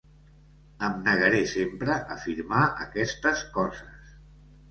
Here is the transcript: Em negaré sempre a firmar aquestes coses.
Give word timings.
Em 0.85 0.95
negaré 1.07 1.41
sempre 1.51 1.97
a 2.15 2.17
firmar 2.23 2.63
aquestes 2.87 3.43
coses. 3.59 4.11